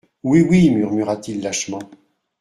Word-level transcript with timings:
Oui, 0.23 0.41
oui, 0.41 0.71
murmura-t-il 0.71 1.43
lâchement. 1.43 1.77